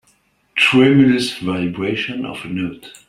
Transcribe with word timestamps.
Tremulous 0.55 1.37
vibration 1.37 2.25
of 2.25 2.43
a 2.43 2.47
note 2.49 2.91